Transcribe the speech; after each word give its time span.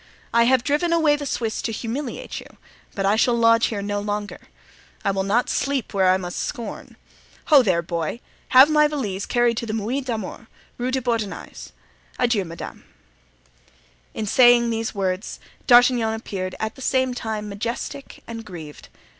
I 0.33 0.45
have 0.45 0.63
driven 0.63 0.91
away 0.91 1.15
the 1.15 1.27
Swiss 1.27 1.61
to 1.61 1.71
humiliate 1.71 2.39
you, 2.39 2.57
but 2.95 3.05
I 3.05 3.15
shall 3.15 3.35
lodge 3.37 3.67
here 3.67 3.83
no 3.83 3.99
longer. 3.99 4.39
I 5.05 5.11
will 5.11 5.21
not 5.21 5.47
sleep 5.47 5.93
where 5.93 6.09
I 6.09 6.17
must 6.17 6.39
scorn. 6.39 6.97
Ho, 7.53 7.61
there, 7.61 7.83
boy! 7.83 8.19
Have 8.47 8.67
my 8.67 8.87
valise 8.87 9.27
carried 9.27 9.57
to 9.57 9.67
the 9.67 9.73
Muid 9.73 10.05
d'Amour, 10.05 10.47
Rue 10.79 10.89
des 10.89 11.01
Bourdonnais. 11.01 11.71
Adieu, 12.17 12.43
madame." 12.43 12.83
In 14.15 14.25
saying 14.25 14.71
these 14.71 14.95
words 14.95 15.39
D'Artagnan 15.67 16.15
appeared 16.15 16.55
at 16.59 16.73
the 16.73 16.81
same 16.81 17.13
time 17.13 17.47
majestic 17.47 18.23
and 18.25 18.43
grieved. 18.43 18.89